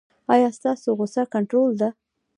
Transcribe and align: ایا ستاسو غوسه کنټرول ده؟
ایا 0.33 0.49
ستاسو 0.57 0.89
غوسه 0.97 1.21
کنټرول 1.33 1.71
ده؟ 1.81 1.89